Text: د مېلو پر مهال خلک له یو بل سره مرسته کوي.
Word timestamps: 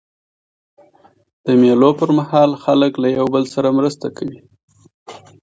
د 1.45 1.47
مېلو 1.61 1.91
پر 1.99 2.09
مهال 2.17 2.51
خلک 2.63 2.91
له 3.03 3.07
یو 3.17 3.25
بل 3.33 3.43
سره 3.53 3.75
مرسته 3.77 4.07
کوي. 4.17 4.39